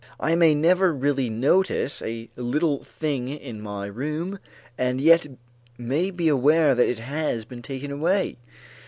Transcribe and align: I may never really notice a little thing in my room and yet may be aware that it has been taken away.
I 0.19 0.33
may 0.33 0.55
never 0.55 0.91
really 0.91 1.29
notice 1.29 2.01
a 2.01 2.27
little 2.35 2.83
thing 2.83 3.27
in 3.27 3.61
my 3.61 3.85
room 3.85 4.39
and 4.75 4.99
yet 4.99 5.27
may 5.77 6.09
be 6.09 6.27
aware 6.27 6.73
that 6.73 6.89
it 6.89 6.97
has 6.97 7.45
been 7.45 7.61
taken 7.61 7.91
away. 7.91 8.37